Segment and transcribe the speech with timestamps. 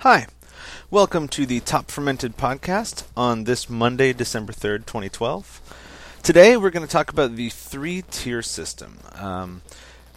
[0.00, 0.28] Hi,
[0.90, 5.60] welcome to the Top Fermented podcast on this Monday, December 3rd, 2012.
[6.22, 9.00] Today we're going to talk about the three tier system.
[9.16, 9.60] Um,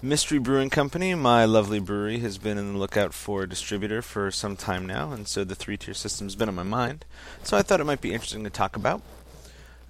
[0.01, 4.31] Mystery Brewing Company, my lovely brewery, has been in the lookout for a distributor for
[4.31, 7.03] some time now, and so the three tier system's been on my mind.
[7.43, 9.01] So I thought it might be interesting to talk about.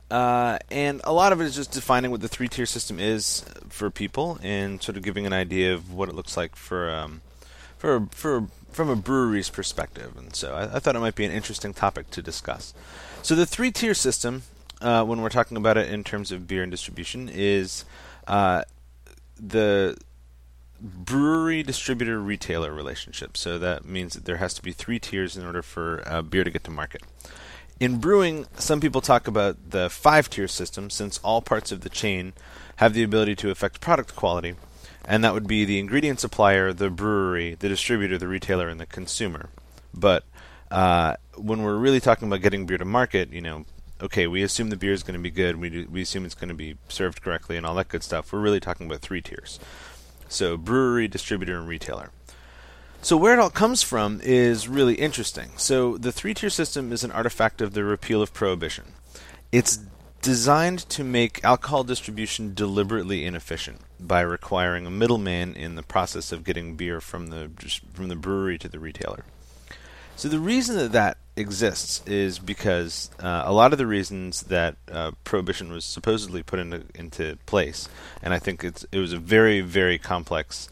[0.09, 3.45] Uh, and a lot of it is just defining what the three tier system is
[3.69, 7.21] for people and sort of giving an idea of what it looks like for um,
[7.83, 11.33] for for from a brewery's perspective, and so I, I, thought it might be an
[11.33, 12.73] interesting topic to discuss.
[13.21, 14.43] So the three-tier system,
[14.81, 17.83] uh, when we're talking about it in terms of beer and distribution, is
[18.25, 18.63] uh,
[19.37, 19.97] the
[20.79, 23.35] brewery distributor retailer relationship.
[23.35, 26.45] So that means that there has to be three tiers in order for uh, beer
[26.45, 27.03] to get to market.
[27.81, 31.89] In brewing, some people talk about the five tier system since all parts of the
[31.89, 32.31] chain
[32.77, 34.55] have the ability to affect product quality
[35.05, 38.85] and that would be the ingredient supplier, the brewery, the distributor, the retailer, and the
[38.85, 39.49] consumer.
[39.93, 40.23] But
[40.71, 43.65] uh, when we're really talking about getting beer to market, you know,
[44.01, 46.35] okay, we assume the beer is going to be good, we do, we assume it's
[46.35, 48.31] going to be served correctly, and all that good stuff.
[48.31, 49.59] We're really talking about three tiers.
[50.27, 52.09] So brewery, distributor, and retailer.
[53.01, 55.51] So where it all comes from is really interesting.
[55.57, 58.93] So the three-tier system is an artifact of the repeal of prohibition.
[59.51, 59.79] It's
[60.23, 66.45] designed to make alcohol distribution deliberately inefficient by requiring a middleman in the process of
[66.45, 67.51] getting beer from the
[67.93, 69.25] from the brewery to the retailer.
[70.15, 74.77] So the reason that that exists is because uh, a lot of the reasons that
[74.89, 77.89] uh, prohibition was supposedly put into into place,
[78.21, 80.69] and I think it's it was a very very complex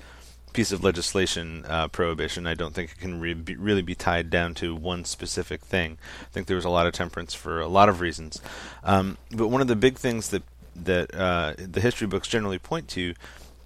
[0.53, 2.47] piece of legislation uh, prohibition.
[2.47, 5.97] I don't think it can re- be, really be tied down to one specific thing.
[6.21, 8.41] I think there was a lot of temperance for a lot of reasons.
[8.83, 10.43] Um, but one of the big things that
[10.75, 13.13] that uh, the history books generally point to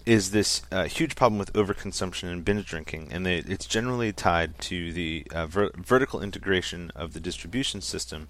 [0.05, 4.57] is this uh, huge problem with overconsumption and binge drinking, and they, it's generally tied
[4.59, 8.27] to the uh, ver- vertical integration of the distribution system,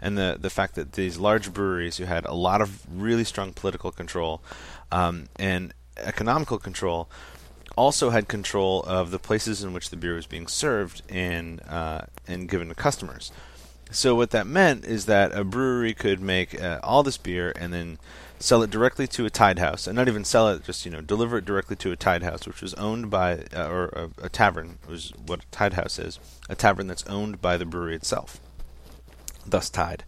[0.00, 3.52] and the the fact that these large breweries who had a lot of really strong
[3.52, 4.42] political control
[4.90, 7.08] um, and economical control
[7.78, 12.02] also had control of the places in which the beer was being served and uh,
[12.26, 13.30] and given to customers.
[13.92, 17.72] So what that meant is that a brewery could make uh, all this beer and
[17.72, 17.98] then
[18.40, 21.00] sell it directly to a tied house, and not even sell it, just you know,
[21.00, 24.28] deliver it directly to a tied house, which was owned by uh, or a, a
[24.28, 26.18] tavern was what a tied house is,
[26.48, 28.40] a tavern that's owned by the brewery itself,
[29.46, 30.02] thus tied.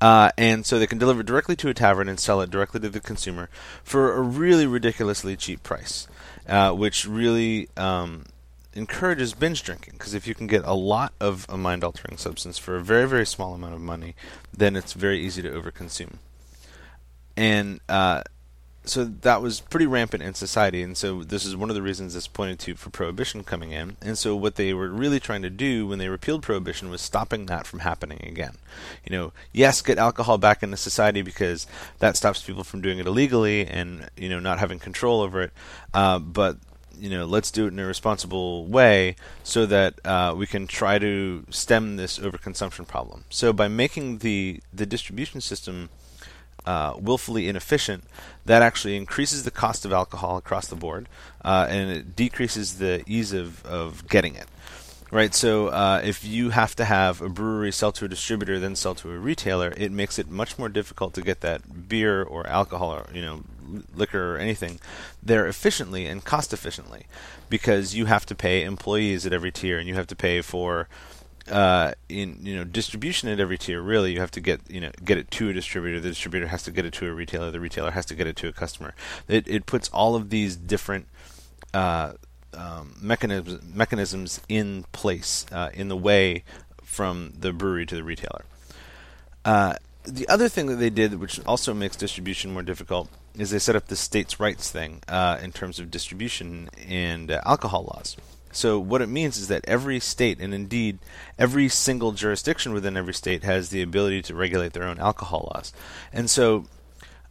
[0.00, 2.88] Uh, and so they can deliver directly to a tavern and sell it directly to
[2.88, 3.48] the consumer
[3.84, 6.08] for a really ridiculously cheap price
[6.48, 8.26] uh, which really um,
[8.74, 9.94] encourages binge drinking.
[9.94, 13.08] Because if you can get a lot of a mind altering substance for a very,
[13.08, 14.14] very small amount of money,
[14.52, 16.16] then it's very easy to overconsume.
[17.36, 18.22] And uh,
[18.86, 22.12] so that was pretty rampant in society, and so this is one of the reasons
[22.12, 23.96] that's pointed to for prohibition coming in.
[24.02, 27.46] And so what they were really trying to do when they repealed prohibition was stopping
[27.46, 28.56] that from happening again.
[29.04, 31.66] You know, yes, get alcohol back into society because
[32.00, 35.52] that stops people from doing it illegally and you know not having control over it.
[35.94, 36.58] Uh, but
[36.98, 40.98] you know, let's do it in a responsible way so that uh, we can try
[40.98, 43.24] to stem this overconsumption problem.
[43.30, 45.88] So by making the the distribution system
[46.66, 48.04] uh, willfully inefficient,
[48.46, 51.08] that actually increases the cost of alcohol across the board,
[51.44, 54.46] uh, and it decreases the ease of, of getting it.
[55.10, 58.74] Right, so uh, if you have to have a brewery sell to a distributor, then
[58.74, 62.44] sell to a retailer, it makes it much more difficult to get that beer or
[62.48, 63.44] alcohol or you know
[63.94, 64.80] liquor or anything
[65.22, 67.06] there efficiently and cost efficiently,
[67.48, 70.88] because you have to pay employees at every tier, and you have to pay for
[71.50, 73.80] uh, in you know distribution at every tier.
[73.80, 76.00] Really, you have to get you know get it to a distributor.
[76.00, 77.50] The distributor has to get it to a retailer.
[77.50, 78.94] The retailer has to get it to a customer.
[79.28, 81.06] It it puts all of these different
[81.72, 82.14] uh,
[82.54, 86.44] um, mechanisms mechanisms in place uh, in the way
[86.82, 88.44] from the brewery to the retailer.
[89.44, 89.74] Uh,
[90.04, 93.74] the other thing that they did, which also makes distribution more difficult, is they set
[93.74, 98.16] up the states' rights thing uh, in terms of distribution and uh, alcohol laws.
[98.54, 100.98] So what it means is that every state, and indeed
[101.38, 105.72] every single jurisdiction within every state, has the ability to regulate their own alcohol laws.
[106.12, 106.66] And so,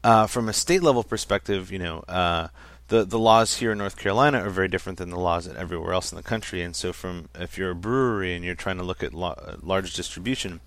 [0.03, 2.49] uh, from a state level perspective, you know, uh,
[2.89, 6.11] the the laws here in North Carolina are very different than the laws everywhere else
[6.11, 6.61] in the country.
[6.61, 9.93] And so, from if you're a brewery and you're trying to look at lo- large
[9.93, 10.59] distribution,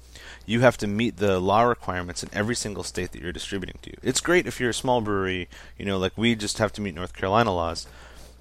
[0.46, 3.92] you have to meet the law requirements in every single state that you're distributing to.
[4.02, 6.94] It's great if you're a small brewery, you know, like we just have to meet
[6.94, 7.86] North Carolina laws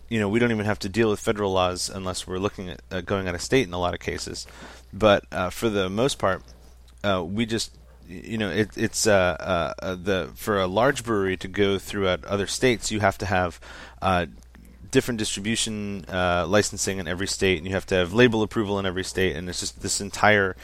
[0.09, 2.81] you know, we don't even have to deal with federal laws unless we're looking at
[2.91, 4.45] uh, going out of state in a lot of cases.
[4.93, 6.43] But uh, for the most part,
[7.03, 7.75] uh, we just,
[8.07, 12.47] you know, it, it's uh, uh, the for a large brewery to go throughout other
[12.47, 13.59] states, you have to have
[14.91, 19.03] different distribution licensing in every state, and you have to have label approval in every
[19.03, 20.55] state, and it's just this entire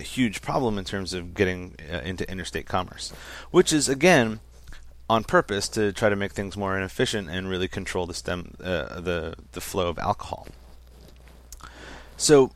[0.00, 3.12] huge problem in terms of getting into interstate commerce,
[3.50, 4.40] which is again
[5.12, 9.00] on purpose to try to make things more inefficient and really control the stem uh,
[9.00, 10.46] the the flow of alcohol.
[12.16, 12.52] So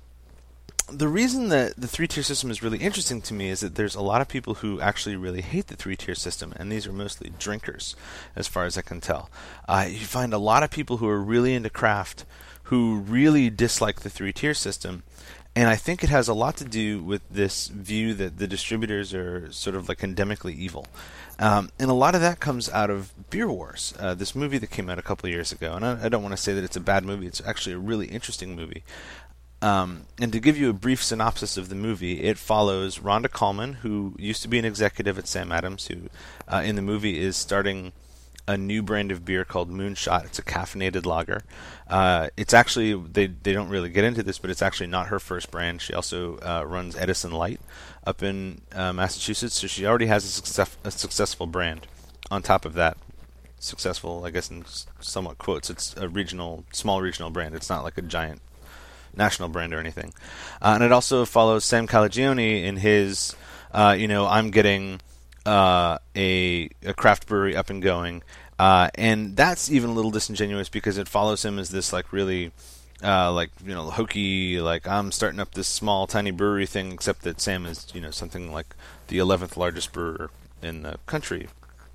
[0.89, 3.97] the reason that the three tier system is really interesting to me is that there's
[3.97, 6.93] a lot of people who actually really hate the three tier system, and these are
[6.93, 7.97] mostly drinkers,
[8.37, 9.29] as far as I can tell.
[9.69, 12.25] Uh, you find a lot of people who are really into craft
[12.65, 15.03] who really dislike the three tier system.
[15.57, 19.15] And I think it has a lot to do with this view that the distributors
[19.15, 20.87] are sort of like endemically evil.
[21.39, 24.71] Um, and a lot of that comes out of Beer Wars, uh, this movie that
[24.71, 25.73] came out a couple years ago.
[25.73, 27.79] And I, I, don't want to say that it's a bad movie, it's actually a
[27.79, 28.85] really interesting movie.
[29.63, 33.77] Um, and to give you a brief synopsis of the movie, it follows Rhonda Kallman,
[33.77, 36.11] who used to be an executive at Sam Adams, who
[36.47, 37.93] uh, in the movie is starting
[38.49, 40.25] a new brand of beer called Moonshot.
[40.25, 41.43] It's a caffeinated lager.
[41.89, 45.19] Uh, it's actually they they don't really get into this, but it's actually not her
[45.19, 45.83] first brand.
[45.83, 47.61] She also uh, runs Edison Light
[48.07, 51.87] up in uh, Massachusetts, so she already has a, success, a successful brand.
[52.31, 52.97] On top of that,
[53.59, 54.65] successful, I guess in
[55.01, 57.55] somewhat quotes, it's a regional, small regional brand.
[57.55, 58.41] It's not like a giant
[59.17, 60.13] national brand or anything.
[60.61, 63.35] Uh, and it also follows Sam Calagione in his,
[63.73, 65.01] uh, you know, I'm getting
[65.47, 68.23] uh, a, a craft brewery up and going.
[68.59, 72.53] Uh, and that's even a little disingenuous because it follows him as this like really
[73.05, 77.23] uh, like you know hokey like I'm starting up this small tiny brewery thing except
[77.23, 78.75] that Sam is you know something like
[79.09, 80.31] the 11th largest brewer
[80.63, 81.49] in the country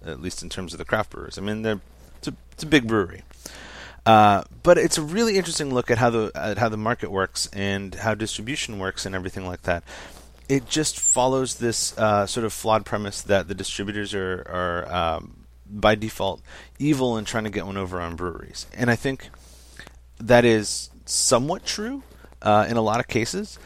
[0.06, 2.88] at least in terms of the craft brewers I mean it's a, it's a big
[2.88, 3.24] brewery
[4.06, 7.48] uh, but it's a really interesting look at how the at how the market works
[7.54, 9.84] and how distribution works and everything like that.
[10.52, 15.46] It just follows this uh, sort of flawed premise that the distributors are are um,
[15.66, 16.42] by default
[16.78, 19.30] evil and trying to get one over on breweries, and I think
[20.20, 22.04] that is somewhat true
[22.42, 23.58] uh, in a lot of cases.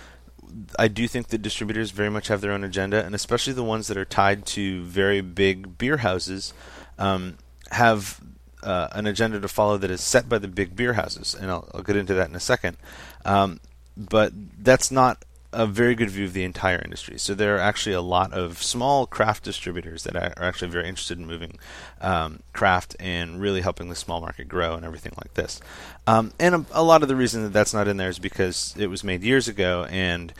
[0.77, 3.87] I do think that distributors very much have their own agenda, and especially the ones
[3.87, 6.53] that are tied to very big beer houses
[6.99, 7.37] um,
[7.71, 8.21] have
[8.61, 11.67] uh, an agenda to follow that is set by the big beer houses, and I'll,
[11.73, 12.77] I'll get into that in a second.
[13.25, 13.59] Um,
[13.97, 14.33] but
[14.63, 15.24] that's not
[15.55, 17.17] a very good view of the entire industry.
[17.17, 21.17] So there are actually a lot of small craft distributors that are actually very interested
[21.17, 21.57] in moving
[22.01, 25.61] um, craft and really helping the small market grow and everything like this.
[26.05, 28.75] Um, and a, a, lot of the reason that that's not in there is because
[28.77, 30.33] it was made years ago and.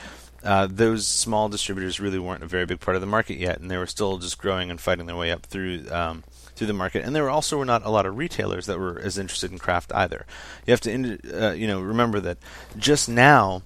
[0.43, 3.71] Uh, those small distributors really weren't a very big part of the market yet, and
[3.71, 6.23] they were still just growing and fighting their way up through um,
[6.55, 9.17] to the market, and there were also not a lot of retailers that were as
[9.17, 10.25] interested in craft either.
[10.67, 12.37] You have to, uh, you know, remember that
[12.77, 13.63] just now.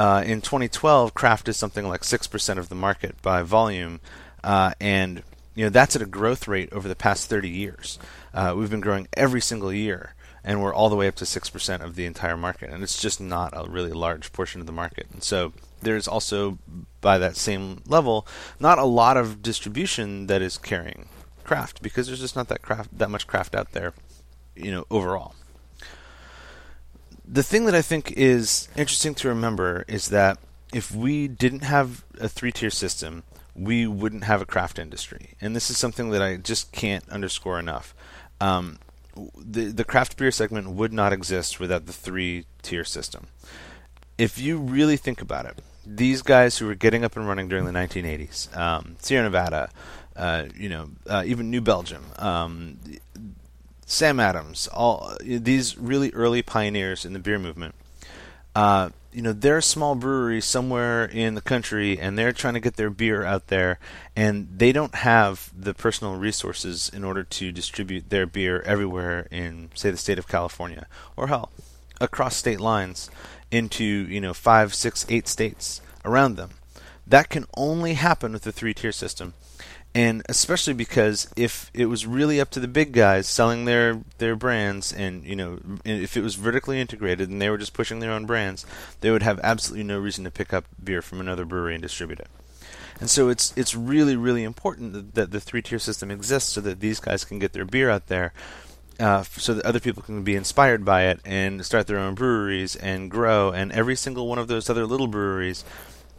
[0.00, 4.00] Uh, in 2012, craft is something like six percent of the market by volume,
[4.42, 5.22] uh, and
[5.54, 7.98] you know that's at a growth rate over the past 30 years.
[8.32, 11.50] Uh, we've been growing every single year, and we're all the way up to six
[11.50, 14.72] percent of the entire market, and it's just not a really large portion of the
[14.72, 15.06] market.
[15.12, 15.52] And so
[15.82, 16.58] there's also,
[17.02, 18.26] by that same level,
[18.58, 21.10] not a lot of distribution that is carrying
[21.44, 23.92] craft because there's just not that craft that much craft out there,
[24.56, 25.34] you know, overall.
[27.32, 30.38] The thing that I think is interesting to remember is that
[30.74, 33.22] if we didn't have a three-tier system,
[33.54, 37.60] we wouldn't have a craft industry, and this is something that I just can't underscore
[37.60, 37.94] enough.
[38.40, 38.78] Um,
[39.36, 43.28] the the craft beer segment would not exist without the three-tier system.
[44.18, 47.64] If you really think about it, these guys who were getting up and running during
[47.64, 49.70] the 1980s, um, Sierra Nevada,
[50.16, 52.78] uh, you know, uh, even New Belgium, um,
[53.90, 57.74] Sam Adams, all these really early pioneers in the beer movement.
[58.54, 62.60] Uh, you know, they're a small brewery somewhere in the country, and they're trying to
[62.60, 63.80] get their beer out there,
[64.14, 69.70] and they don't have the personal resources in order to distribute their beer everywhere in,
[69.74, 71.50] say, the state of California, or hell,
[72.00, 73.10] across state lines
[73.50, 76.50] into you know five, six, eight states around them.
[77.08, 79.34] That can only happen with the three-tier system
[79.94, 84.36] and especially because if it was really up to the big guys selling their their
[84.36, 88.12] brands and you know if it was vertically integrated and they were just pushing their
[88.12, 88.64] own brands
[89.00, 92.20] they would have absolutely no reason to pick up beer from another brewery and distribute
[92.20, 92.28] it.
[93.00, 96.60] And so it's it's really really important that, that the three tier system exists so
[96.60, 98.32] that these guys can get their beer out there
[99.00, 102.76] uh, so that other people can be inspired by it and start their own breweries
[102.76, 103.50] and grow.
[103.50, 105.64] And every single one of those other little breweries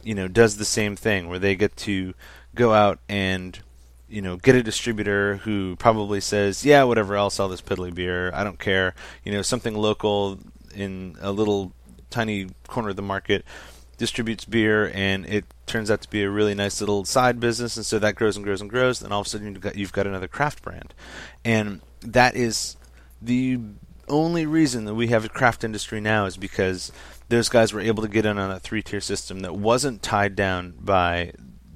[0.04, 2.16] you know does the same thing where they get to
[2.56, 3.60] go out and
[4.08, 8.32] you know get a distributor who probably says, yeah, whatever, I'll sell this piddly beer.
[8.34, 8.94] I don't care.
[9.24, 10.40] You know, something local
[10.74, 11.74] in a little
[12.10, 13.46] tiny corner of the market
[13.98, 17.86] distributes beer and it turns out to be a really nice little side business and
[17.86, 19.94] so that grows and grows and grows and all of a sudden you've got, you've
[19.94, 20.92] got another craft brand
[21.46, 22.76] and that is
[23.22, 23.60] the
[24.08, 26.92] only reason that we have a craft industry now is because
[27.30, 30.36] those guys were able to get in on a three tier system that wasn't tied
[30.36, 31.32] down by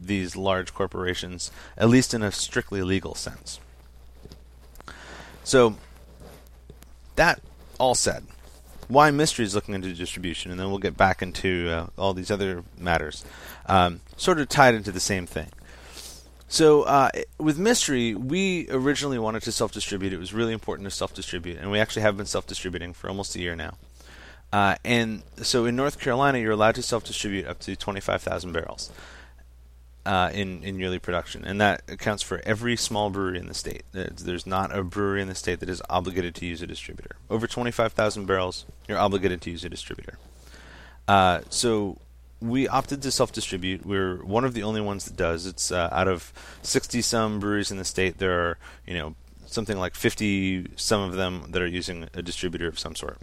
[0.08, 3.60] these large corporations, at least in a strictly legal sense.
[5.44, 5.76] So,
[7.16, 7.42] that
[7.80, 8.26] all said,
[8.88, 12.32] why Mystery is looking into distribution, and then we'll get back into uh, all these
[12.32, 13.24] other matters,
[13.66, 15.48] um, sort of tied into the same thing.
[16.48, 17.10] So uh,
[17.40, 20.14] with Mystery, we originally wanted to self-distribute.
[20.14, 23.40] It was really important to self-distribute, and we actually have been self-distributing for almost a
[23.40, 23.76] year now.
[24.54, 28.92] Uh, and so in North Carolina, you're allowed to self-distribute up to 25,000 barrels
[30.06, 33.84] uh, in in yearly production, and that accounts for every small brewery in the state.
[33.92, 37.16] There's not a brewery in the state that is obligated to use a distributor.
[37.30, 40.18] Over 25,000 barrels, you're obligated to use a distributor.
[41.08, 41.98] Uh, so
[42.40, 43.86] we opted to self-distribute.
[43.86, 45.46] We're one of the only ones that does.
[45.46, 46.32] It's uh, out of
[46.62, 48.20] 60 some breweries in the state.
[48.20, 49.16] There are you know
[49.48, 53.18] something like 50 some of them that are using a distributor of some sort.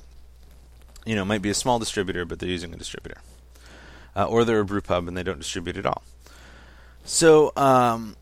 [1.04, 3.20] You know, it might be a small distributor, but they're using a distributor.
[4.14, 6.02] Uh, or they're a brew pub and they don't distribute at all.
[7.04, 8.16] So, um,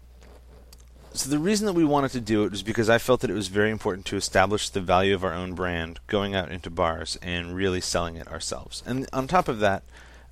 [1.12, 3.34] so the reason that we wanted to do it was because I felt that it
[3.34, 7.18] was very important to establish the value of our own brand, going out into bars
[7.20, 8.82] and really selling it ourselves.
[8.86, 9.82] And on top of that,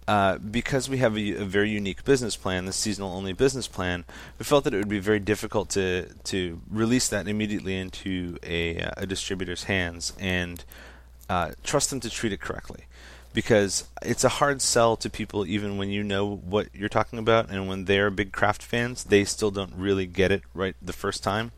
[0.06, 4.06] uh, because we have a, a, very unique business plan, the seasonal only business plan,
[4.38, 8.76] we felt that it would be very difficult to to release that immediately into a,
[8.96, 10.64] a distributor's hands and
[11.28, 12.86] uh, trust them to treat it correctly
[13.38, 17.48] because it's a hard sell to people even when you know what you're talking about
[17.48, 21.22] and when they're big craft fans they still don't really get it right the first
[21.22, 21.52] time.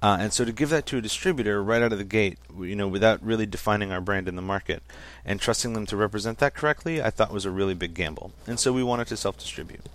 [0.00, 2.74] Uh, and so to give that to a distributor right out of the gate you
[2.74, 4.82] know without really defining our brand in the market
[5.22, 8.32] and trusting them to represent that correctly i thought was a really big gamble.
[8.46, 9.86] And so we wanted to self-distribute.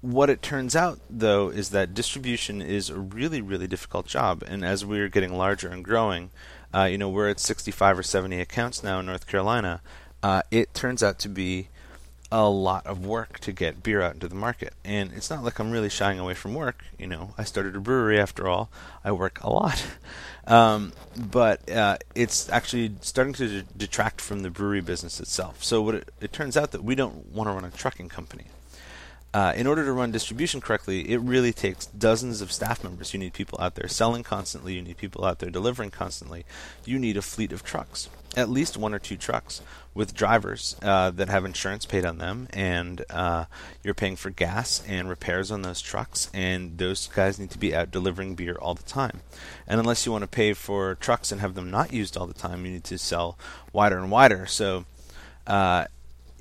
[0.00, 4.42] What it turns out though is that distribution is a really really difficult job.
[4.46, 6.30] And as we're getting larger and growing
[6.74, 9.80] uh, you know, we're at 65 or 70 accounts now in North Carolina.
[10.22, 11.68] Uh, it turns out to be
[12.32, 14.72] a lot of work to get beer out into the market.
[14.84, 16.84] And it's not like I'm really shying away from work.
[16.98, 18.70] You know, I started a brewery after all.
[19.04, 19.84] I work a lot.
[20.46, 25.62] Um, but uh, it's actually starting to detract from the brewery business itself.
[25.62, 28.46] So it, it turns out that we don't want to run a trucking company.
[29.32, 33.12] Uh, in order to run distribution correctly, it really takes dozens of staff members.
[33.12, 34.74] You need people out there selling constantly.
[34.74, 36.44] You need people out there delivering constantly.
[36.84, 39.62] You need a fleet of trucks, at least one or two trucks,
[39.94, 43.44] with drivers uh, that have insurance paid on them, and uh,
[43.84, 46.28] you're paying for gas and repairs on those trucks.
[46.34, 49.20] And those guys need to be out delivering beer all the time.
[49.68, 52.34] And unless you want to pay for trucks and have them not used all the
[52.34, 53.38] time, you need to sell
[53.72, 54.46] wider and wider.
[54.46, 54.86] So
[55.46, 55.84] uh,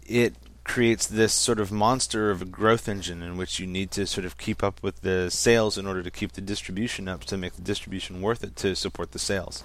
[0.08, 0.34] it
[0.70, 4.24] creates this sort of monster of a growth engine in which you need to sort
[4.24, 7.54] of keep up with the sales in order to keep the distribution up to make
[7.56, 9.64] the distribution worth it to support the sales.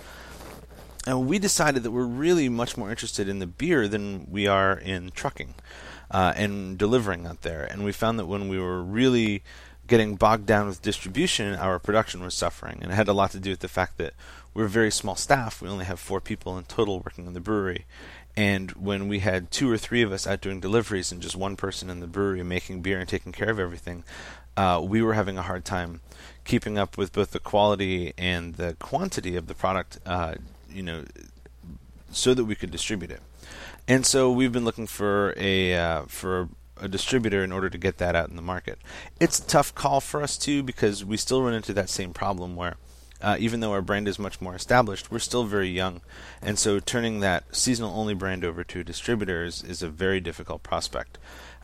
[1.07, 4.79] And we decided that we're really much more interested in the beer than we are
[4.79, 5.55] in trucking
[6.11, 7.65] uh, and delivering out there.
[7.65, 9.43] And we found that when we were really
[9.87, 12.79] getting bogged down with distribution, our production was suffering.
[12.81, 14.14] And it had a lot to do with the fact that
[14.53, 15.61] we're a very small staff.
[15.61, 17.87] We only have four people in total working in the brewery.
[18.37, 21.57] And when we had two or three of us out doing deliveries and just one
[21.57, 24.05] person in the brewery making beer and taking care of everything,
[24.57, 26.00] uh, we were having a hard time
[26.45, 30.35] keeping up with both the quality and the quantity of the product, uh,
[30.71, 31.05] you know,
[32.11, 33.21] so that we could distribute it.
[33.87, 36.49] And so we've been looking for a uh, for
[36.81, 38.78] a distributor in order to get that out in the market.
[39.21, 42.57] It's a tough call for us too because we still run into that same problem
[42.57, 42.76] where
[43.21, 46.02] uh, even though our brand is much more established, we're still very young.
[46.43, 50.21] And so turning that seasonal only brand over to a distributor is, is a very
[50.21, 51.16] difficult prospect.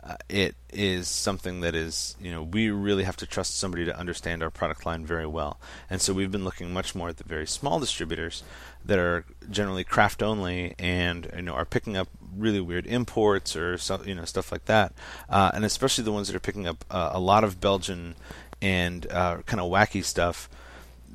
[0.02, 3.98] Uh, it is something that is, you know, we really have to trust somebody to
[3.98, 5.60] understand our product line very well.
[5.90, 8.42] And so we've been looking much more at the very small distributors
[8.82, 13.78] that are generally craft only and, you know, are picking up really weird imports or,
[14.04, 14.92] you know, stuff like that.
[15.28, 18.14] Uh, and especially the ones that are picking up uh, a lot of Belgian
[18.62, 20.48] and uh, kind of wacky stuff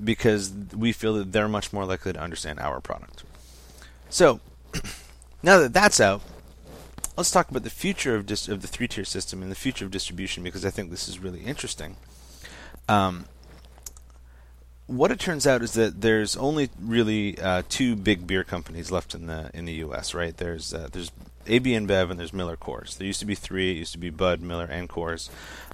[0.03, 3.23] because we feel that they're much more likely to understand our product.
[4.09, 4.39] So,
[5.43, 6.21] now that that's out,
[7.17, 9.85] let's talk about the future of, dis- of the three tier system and the future
[9.85, 11.95] of distribution because I think this is really interesting.
[12.89, 13.25] Um,
[14.87, 19.15] what it turns out is that there's only really uh, two big beer companies left
[19.15, 20.13] in the in the U.S.
[20.13, 20.35] Right?
[20.35, 21.11] There's uh, there's
[21.47, 22.97] AB and there's Miller Coors.
[22.97, 23.71] There used to be three.
[23.71, 25.29] It used to be Bud, Miller, and Coors.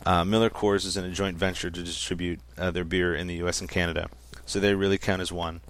[0.05, 3.35] Uh, Miller Coors is in a joint venture to distribute uh, their beer in the
[3.35, 3.61] U.S.
[3.61, 4.09] and Canada,
[4.45, 5.61] so they really count as one.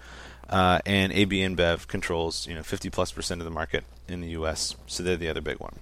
[0.50, 4.30] Uh, and AB InBev controls you know 50 plus percent of the market in the
[4.30, 5.80] U.S., so they're the other big one.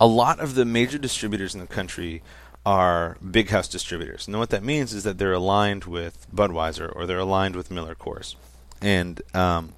[0.00, 2.22] A lot of the major distributors in the country
[2.66, 4.26] are big house distributors.
[4.26, 7.94] And what that means is that they're aligned with Budweiser or they're aligned with Miller
[7.94, 8.36] Coors.
[8.80, 9.74] and um,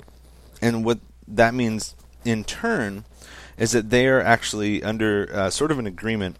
[0.62, 3.04] and what that means in turn
[3.58, 6.36] is that they are actually under uh, sort of an agreement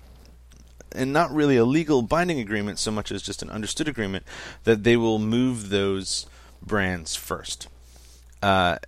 [0.93, 4.25] and not really a legal binding agreement so much as just an understood agreement
[4.65, 6.27] that they will move those
[6.63, 7.69] brands first.
[8.43, 8.79] Uh,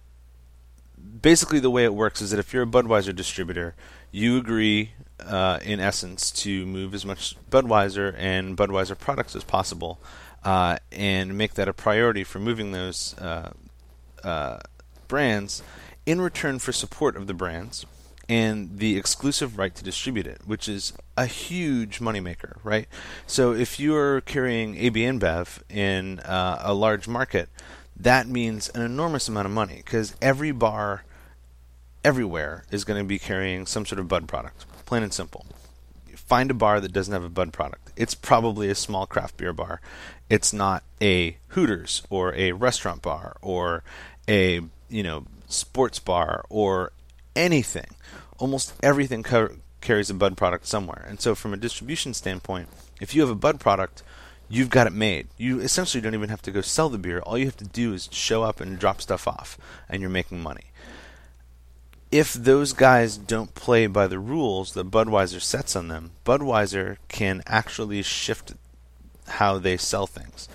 [1.20, 3.74] basically, the way it works is that if you're a Budweiser distributor,
[4.10, 10.00] you agree, uh, in essence, to move as much Budweiser and Budweiser products as possible,
[10.44, 13.52] uh, and make that a priority for moving those uh,
[14.24, 14.58] uh,
[15.08, 15.62] brands
[16.06, 17.84] in return for support of the brands
[18.28, 22.86] and the exclusive right to distribute it, which is a huge moneymaker, right?
[23.26, 27.48] So if you are carrying AB InBev in uh, a large market,
[27.96, 31.04] that means an enormous amount of money because every bar
[32.04, 35.44] everywhere is going to be carrying some sort of Bud product, plain and simple.
[36.16, 37.92] Find a bar that doesn't have a Bud product.
[37.94, 39.80] It's probably a small craft beer bar.
[40.30, 43.84] It's not a Hooters or a restaurant bar or
[44.26, 46.92] a you know sports bar or
[47.36, 47.90] anything.
[48.38, 51.04] Almost everything co- carries a Bud product somewhere.
[51.06, 52.68] And so, from a distribution standpoint,
[53.00, 54.02] if you have a Bud product,
[54.48, 55.28] you've got it made.
[55.36, 57.20] You essentially don't even have to go sell the beer.
[57.20, 60.42] All you have to do is show up and drop stuff off, and you're making
[60.42, 60.70] money.
[62.10, 67.42] If those guys don't play by the rules that Budweiser sets on them, Budweiser can
[67.46, 68.54] actually shift
[69.26, 70.48] how they sell things.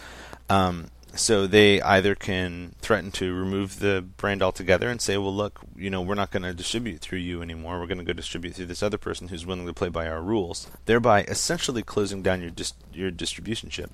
[0.50, 5.60] Um, so they either can threaten to remove the brand altogether and say, well, look,
[5.76, 7.80] you know, we're not going to distribute through you anymore.
[7.80, 10.22] We're going to go distribute through this other person who's willing to play by our
[10.22, 13.92] rules, thereby essentially closing down your dis- your distribution ship.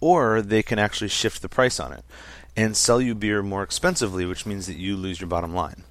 [0.00, 2.04] Or they can actually shift the price on it
[2.56, 5.84] and sell you beer more expensively, which means that you lose your bottom line,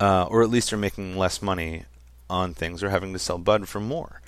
[0.00, 1.84] uh, or at least are making less money
[2.30, 4.20] on things or having to sell Bud for more.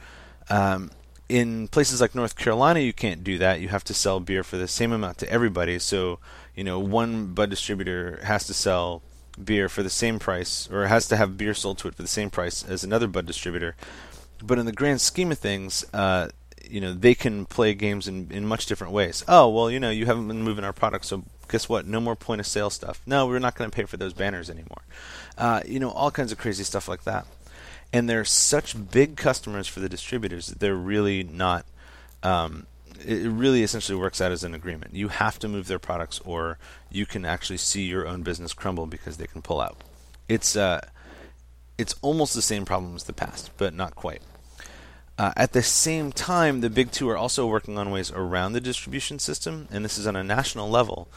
[0.48, 0.90] Um,
[1.28, 3.60] in places like North Carolina, you can't do that.
[3.60, 5.78] You have to sell beer for the same amount to everybody.
[5.78, 6.18] So,
[6.56, 9.02] you know, one Bud distributor has to sell
[9.42, 12.08] beer for the same price, or has to have beer sold to it for the
[12.08, 13.76] same price as another Bud distributor.
[14.42, 16.30] But in the grand scheme of things, uh,
[16.68, 19.24] you know, they can play games in, in much different ways.
[19.28, 21.86] Oh, well, you know, you haven't been moving our product, so guess what?
[21.86, 23.02] No more point of sale stuff.
[23.06, 24.82] No, we're not going to pay for those banners anymore.
[25.36, 27.26] Uh, you know, all kinds of crazy stuff like that
[27.92, 31.66] and they're such big customers for the distributors that they're really not.
[32.22, 32.66] Um,
[33.04, 34.94] it really essentially works out as an agreement.
[34.94, 36.58] You have to move their products, or
[36.90, 39.78] you can actually see your own business crumble because they can pull out.
[40.28, 40.80] It's uh,
[41.78, 44.22] it's almost the same problem as the past, but not quite.
[45.18, 48.60] Uh, at the same time, the big two are also working on ways around the
[48.60, 51.08] distribution system, and this is on a national level.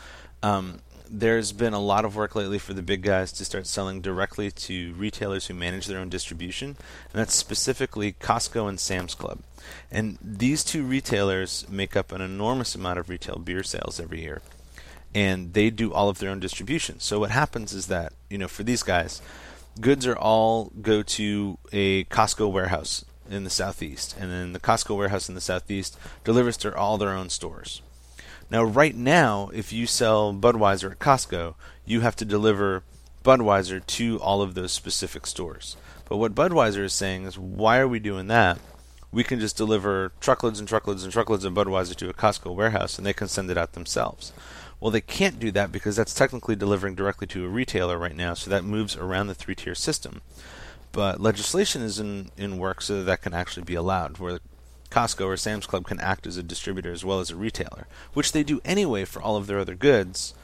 [0.43, 4.01] Um, there's been a lot of work lately for the big guys to start selling
[4.01, 6.77] directly to retailers who manage their own distribution, and
[7.13, 9.39] that's specifically Costco and Sam's Club.
[9.89, 14.41] And these two retailers make up an enormous amount of retail beer sales every year.
[15.15, 16.99] And they do all of their own distribution.
[16.99, 19.21] So what happens is that, you know, for these guys,
[19.79, 24.97] goods are all go to a Costco warehouse in the southeast, and then the Costco
[24.97, 27.81] warehouse in the southeast delivers to all their own stores.
[28.53, 31.55] Now, right now, if you sell Budweiser at Costco,
[31.87, 32.83] you have to deliver
[33.25, 35.75] Budweiser to all of those specific stores.
[36.07, 38.59] But what Budweiser is saying is, why are we doing that?
[39.11, 42.99] We can just deliver truckloads and truckloads and truckloads of Budweiser to a Costco warehouse
[42.99, 44.31] and they can send it out themselves.
[44.79, 48.35] Well, they can't do that because that's technically delivering directly to a retailer right now,
[48.35, 50.21] so that moves around the three tier system.
[50.91, 54.37] But legislation is in, in work so that, that can actually be allowed, where
[54.93, 58.31] Costco or Sam's Club can act as a distributor as well as a retailer, which
[58.31, 60.35] they do anyway for all of their other goods.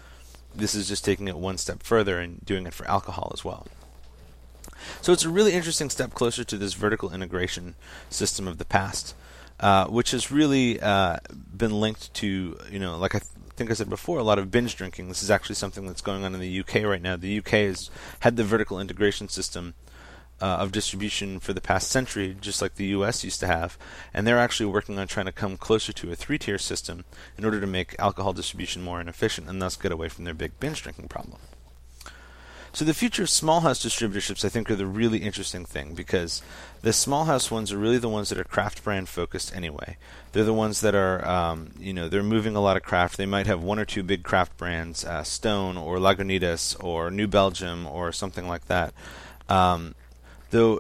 [0.56, 3.68] This is just taking it one step further and doing it for alcohol as well.
[5.02, 7.76] So it's a really interesting step closer to this vertical integration
[8.10, 9.14] system of the past,
[9.60, 11.18] uh, which has really uh,
[11.56, 14.50] been linked to, you know, like I th- think I said before, a lot of
[14.50, 15.10] binge drinking.
[15.10, 17.18] This is actually something that's going on in the UK right now.
[17.18, 19.76] The UK has had the vertical integration system
[20.42, 23.24] uh, of distribution for the past century, just like the U.S.
[23.24, 23.78] used to have,
[24.14, 27.06] and they're actually working on trying to come closer to a three-tier system
[27.38, 30.60] in order to make alcohol distribution more inefficient and thus get away from their big
[30.60, 31.40] binge drinking problem.
[32.72, 36.44] So the future of small house distributorships, I think, are the really interesting thing because
[36.82, 39.98] the small house ones are really the ones that are craft brand focused anyway.
[40.32, 43.18] They're the ones that are, um, you know, they're moving a lot of craft.
[43.18, 47.28] They might have one or two big craft brands, uh, Stone or Lagunitas or New
[47.28, 48.94] Belgium or something like that.
[49.50, 49.96] Um,
[50.52, 50.80] though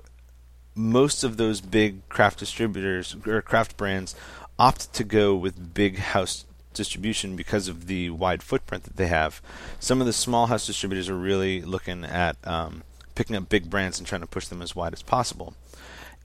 [0.75, 4.15] most of those big craft distributors or craft brands
[4.57, 9.41] opt to go with big house distribution because of the wide footprint that they have.
[9.79, 12.83] Some of the small house distributors are really looking at um,
[13.15, 15.53] picking up big brands and trying to push them as wide as possible.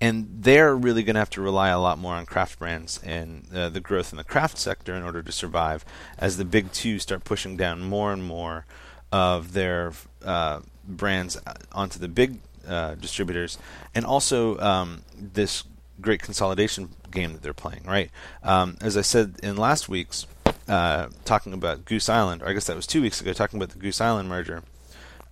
[0.00, 3.46] and they're really going to have to rely a lot more on craft brands and
[3.54, 5.84] uh, the growth in the craft sector in order to survive
[6.18, 8.66] as the big two start pushing down more and more
[9.12, 9.92] of their
[10.24, 11.40] uh, brands
[11.72, 13.58] onto the big uh, distributors,
[13.94, 15.64] and also um, this
[16.00, 17.82] great consolidation game that they're playing.
[17.84, 18.10] Right,
[18.42, 20.26] um, as I said in last week's
[20.68, 23.70] uh, talking about Goose Island, or I guess that was two weeks ago, talking about
[23.70, 24.62] the Goose Island merger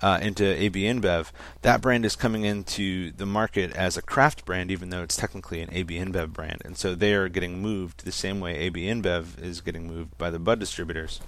[0.00, 1.30] uh, into AB InBev,
[1.62, 5.60] that brand is coming into the market as a craft brand, even though it's technically
[5.60, 6.60] an AB InBev brand.
[6.64, 10.30] And so they are getting moved the same way AB InBev is getting moved by
[10.30, 11.20] the Bud distributors.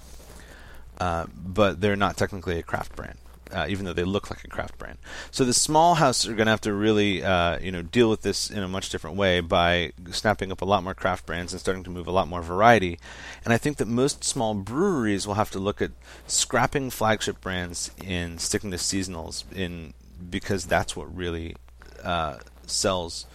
[0.99, 3.19] Uh, but they're not technically a craft brand
[3.55, 4.99] uh, even though they look like a craft brand.
[5.31, 8.23] So the small houses are going to have to really, uh, you know, deal with
[8.23, 11.61] this in a much different way by snapping up a lot more craft brands and
[11.61, 12.99] starting to move a lot more variety.
[13.45, 15.93] And I think that most small breweries will have to look at
[16.27, 19.95] scrapping flagship brands and sticking to seasonals in
[20.31, 21.55] because that's what really
[22.03, 23.27] uh, sells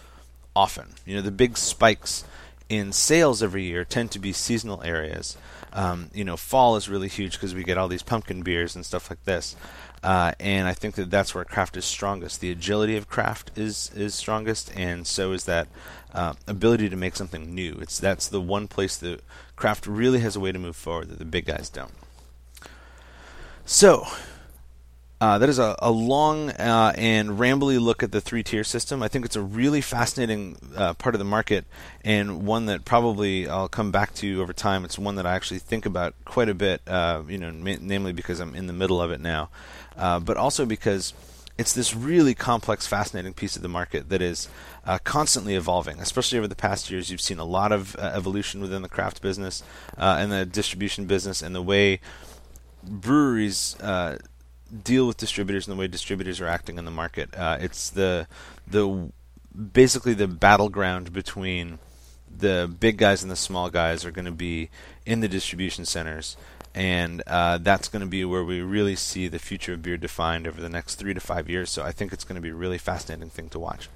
[0.54, 0.94] often.
[1.06, 2.24] You know, the big spikes
[2.70, 5.36] in sales every year tend to be seasonal areas.
[5.72, 8.86] Um, you know, fall is really huge because we get all these pumpkin beers and
[8.86, 9.56] stuff like this.
[10.02, 12.40] Uh, and I think that that's where craft is strongest.
[12.40, 15.68] The agility of craft is is strongest, and so is that
[16.14, 17.76] uh, ability to make something new.
[17.82, 19.20] It's that's the one place that
[19.56, 21.92] craft really has a way to move forward that the big guys don't.
[23.66, 24.06] So.
[25.20, 29.02] Uh, that is a, a long uh, and rambly look at the three tier system.
[29.02, 31.66] I think it's a really fascinating uh, part of the market
[32.02, 34.82] and one that probably I'll come back to over time.
[34.84, 38.12] It's one that I actually think about quite a bit, uh, you know, ma- namely
[38.12, 39.50] because I'm in the middle of it now
[40.00, 41.12] uh, but also because
[41.58, 44.48] it's this really complex, fascinating piece of the market that is
[44.86, 46.00] uh, constantly evolving.
[46.00, 49.20] Especially over the past years, you've seen a lot of uh, evolution within the craft
[49.20, 49.62] business
[49.98, 52.00] uh, and the distribution business, and the way
[52.82, 54.16] breweries uh,
[54.84, 57.34] deal with distributors and the way distributors are acting in the market.
[57.36, 58.26] Uh, it's the
[58.66, 59.10] the
[59.72, 61.78] basically the battleground between
[62.34, 64.70] the big guys and the small guys are going to be
[65.04, 66.36] in the distribution centers
[66.74, 70.46] and uh, that's going to be where we really see the future of beer defined
[70.46, 71.70] over the next three to five years.
[71.70, 73.88] So I think it's going to be a really fascinating thing to watch.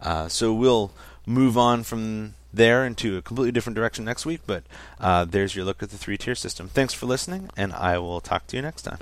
[0.00, 0.92] Uh, so we'll
[1.26, 4.64] move on from there into a completely different direction next week, but
[5.00, 6.68] uh, there's your look at the three tier system.
[6.68, 8.98] Thanks for listening, and I will talk to you next time.